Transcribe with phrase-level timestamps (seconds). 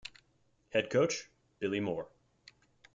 [0.69, 1.29] Head Coach:
[1.59, 2.07] Billie Moore.